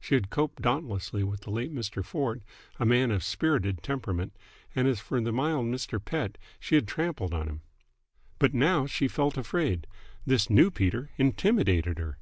She 0.00 0.14
had 0.14 0.30
coped 0.30 0.62
dauntlessly 0.62 1.22
with 1.22 1.42
the 1.42 1.50
late 1.50 1.70
Mr. 1.70 2.02
Ford, 2.02 2.42
a 2.80 2.86
man 2.86 3.10
of 3.10 3.18
a 3.20 3.24
spirited 3.24 3.82
temperament; 3.82 4.34
and 4.74 4.88
as 4.88 5.00
for 5.00 5.20
the 5.20 5.32
mild 5.34 5.66
Mr. 5.66 6.02
Pett 6.02 6.38
she 6.58 6.76
had 6.76 6.88
trampled 6.88 7.34
on 7.34 7.46
him. 7.46 7.60
But 8.38 8.54
now 8.54 8.86
she 8.86 9.06
felt 9.06 9.36
afraid. 9.36 9.86
This 10.24 10.48
new 10.48 10.70
Peter 10.70 11.10
intimidated 11.18 11.98
her. 11.98 12.16